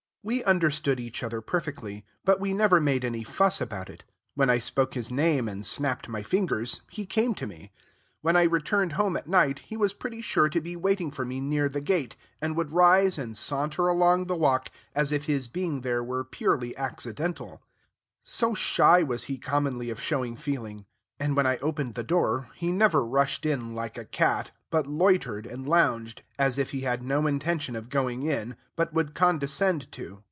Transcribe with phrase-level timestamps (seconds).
[0.23, 4.03] We understood each other perfectly, but we never made any fuss about it;
[4.35, 7.71] when I spoke his name and snapped my fingers, he came to me;
[8.21, 11.39] when I returned home at night, he was pretty sure to be waiting for me
[11.41, 15.81] near the gate, and would rise and saunter along the walk, as if his being
[15.81, 17.63] there were purely accidental,
[18.23, 20.85] so shy was he commonly of showing feeling;
[21.19, 25.45] and when I opened the door, he never rushed in, like a cat, but loitered,
[25.45, 30.19] and lounged, as if he had no intention of going in, but would condescend to.